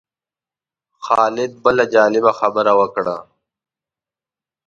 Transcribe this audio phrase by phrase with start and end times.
[1.05, 3.17] خالد بله جالبه خبره وکړه.